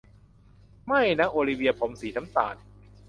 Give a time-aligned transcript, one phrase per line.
[0.87, 2.55] ไม่นะ โอลิเวียผมสีน้ำตาล